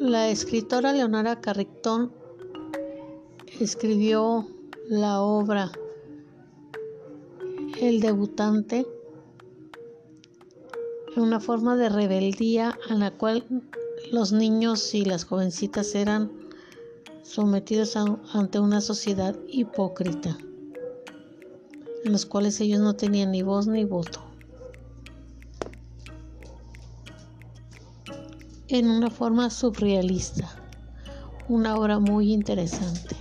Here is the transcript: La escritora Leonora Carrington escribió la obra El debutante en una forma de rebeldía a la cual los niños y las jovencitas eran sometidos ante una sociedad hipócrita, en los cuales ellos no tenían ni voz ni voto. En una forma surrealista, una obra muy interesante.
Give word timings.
La 0.00 0.28
escritora 0.28 0.92
Leonora 0.92 1.40
Carrington 1.40 2.12
escribió 3.58 4.46
la 4.88 5.20
obra 5.20 5.72
El 7.80 8.00
debutante 8.00 8.86
en 11.16 11.22
una 11.22 11.40
forma 11.40 11.74
de 11.76 11.88
rebeldía 11.88 12.78
a 12.88 12.94
la 12.94 13.10
cual 13.10 13.44
los 14.12 14.30
niños 14.32 14.94
y 14.94 15.04
las 15.04 15.24
jovencitas 15.24 15.92
eran 15.96 16.30
sometidos 17.24 17.96
ante 17.96 18.60
una 18.60 18.80
sociedad 18.80 19.36
hipócrita, 19.48 20.38
en 22.04 22.12
los 22.12 22.24
cuales 22.24 22.60
ellos 22.60 22.78
no 22.78 22.94
tenían 22.94 23.32
ni 23.32 23.42
voz 23.42 23.66
ni 23.66 23.84
voto. 23.84 24.20
En 28.70 28.90
una 28.90 29.08
forma 29.08 29.48
surrealista, 29.48 30.46
una 31.48 31.78
obra 31.78 31.98
muy 32.00 32.34
interesante. 32.34 33.16